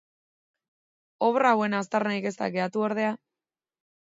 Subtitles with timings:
[1.27, 3.13] Obra hauen aztarnarik ez da geratu ordea.